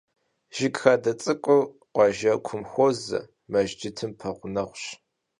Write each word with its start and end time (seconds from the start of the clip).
Жыг 0.55 0.75
хадэ 0.81 1.11
цӏыкӏур 1.21 1.63
къуажэкум 1.93 2.61
хуозэ, 2.71 3.19
мэжджытым 3.51 4.11
пэгъунэгъущ. 4.19 4.83